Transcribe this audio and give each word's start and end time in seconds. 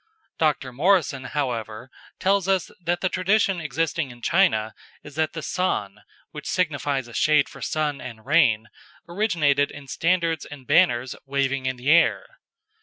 Dr. 0.39 0.73
Morrison, 0.73 1.25
however, 1.25 1.91
tells 2.17 2.47
us 2.47 2.71
that 2.83 3.01
the 3.01 3.07
tradition 3.07 3.61
existing 3.61 4.09
in 4.09 4.23
China 4.23 4.73
is, 5.03 5.13
that 5.13 5.33
the 5.33 5.43
San, 5.43 6.01
which 6.31 6.47
signifies 6.49 7.07
a 7.07 7.13
shade 7.13 7.47
for 7.47 7.61
sun 7.61 8.01
and 8.01 8.25
rain, 8.25 8.65
originated 9.07 9.69
in 9.69 9.87
standards 9.87 10.43
and 10.43 10.65
banners 10.65 11.15
waving 11.27 11.67
in 11.67 11.75
the 11.75 11.91
air. 11.91 12.25